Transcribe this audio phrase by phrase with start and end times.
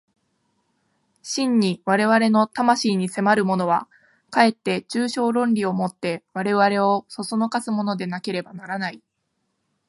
[1.21, 3.87] 真に我々の魂に迫るものは、
[4.31, 9.03] かえって抽象論理を以て我々を唆すものでなければならない。